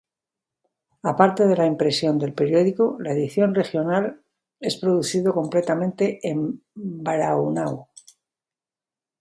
[1.11, 4.23] Aparte de la impresión del periódico, la edición regional
[4.59, 7.87] es producido completamente en Braunau.